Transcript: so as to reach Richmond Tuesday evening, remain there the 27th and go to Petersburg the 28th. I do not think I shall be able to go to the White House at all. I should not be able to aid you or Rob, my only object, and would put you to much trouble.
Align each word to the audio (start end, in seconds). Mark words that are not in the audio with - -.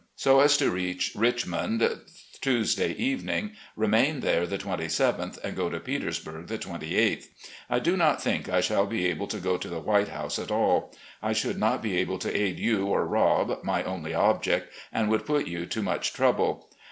so 0.15 0.39
as 0.39 0.57
to 0.57 0.71
reach 0.71 1.11
Richmond 1.15 1.83
Tuesday 2.41 2.91
evening, 2.93 3.51
remain 3.75 4.21
there 4.21 4.47
the 4.47 4.57
27th 4.57 5.37
and 5.43 5.55
go 5.55 5.69
to 5.69 5.79
Petersburg 5.79 6.47
the 6.47 6.57
28th. 6.57 7.27
I 7.69 7.77
do 7.77 7.95
not 7.95 8.19
think 8.19 8.49
I 8.49 8.61
shall 8.61 8.87
be 8.87 9.05
able 9.05 9.27
to 9.27 9.37
go 9.37 9.57
to 9.57 9.69
the 9.69 9.79
White 9.79 10.07
House 10.09 10.39
at 10.39 10.49
all. 10.49 10.91
I 11.21 11.33
should 11.33 11.59
not 11.59 11.83
be 11.83 11.97
able 11.97 12.17
to 12.17 12.35
aid 12.35 12.57
you 12.57 12.87
or 12.87 13.05
Rob, 13.05 13.63
my 13.63 13.83
only 13.83 14.15
object, 14.15 14.73
and 14.91 15.07
would 15.11 15.23
put 15.23 15.45
you 15.45 15.67
to 15.67 15.83
much 15.83 16.13
trouble. 16.13 16.67